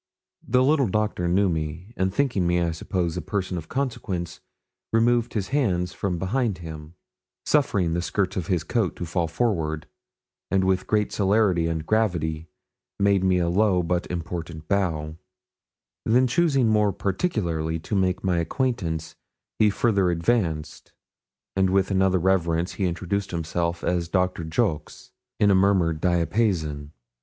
[0.41, 4.39] The little doctor knew me, and thinking me, I suppose, a person of consequence,
[4.91, 6.95] removed his hands from behind him,
[7.45, 9.85] suffering the skirts of his coat to fall forward,
[10.49, 12.47] and with great celerity and gravity
[12.99, 15.17] made me a low but important bow;
[16.03, 19.15] then choosing more particularly to make my acquaintance
[19.59, 20.93] he further advanced,
[21.55, 26.89] and with another reverence he introduced himself as Doctor Jolks, in a murmured diapason.